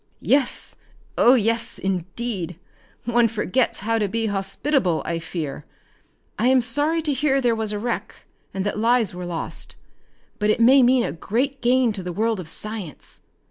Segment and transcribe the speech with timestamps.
[0.23, 0.77] "Yes,
[1.15, 1.77] oh yes!
[1.77, 2.55] Indeed.
[3.05, 5.63] One forgets how to be hospitable, I fear.
[6.39, 9.75] I am sorry to hear there was a wreck and that lives were lost
[10.39, 13.21] but it may mean a great gain to the world of science.